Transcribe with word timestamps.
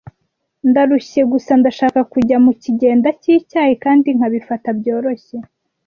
Ndarushye. 0.69 1.21
Gusa 1.31 1.51
ndashaka 1.61 1.99
kujya 2.13 2.37
mukigenda 2.45 3.09
cyicyayi 3.21 3.73
kandi 3.83 4.07
nkabifata 4.17 4.67
byoroshye. 4.79 5.37